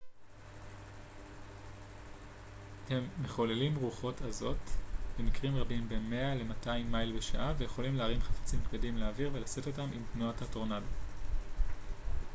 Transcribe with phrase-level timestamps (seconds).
[2.89, 4.57] הם מחוללים רוחות עזות
[5.19, 6.41] במקרים רבים בין 200
[6.85, 10.85] ל-100 מייל בשעה ויכולים להרים חפצים כבדים לאוויר ולשאת אותם עם תנועת הטורנדו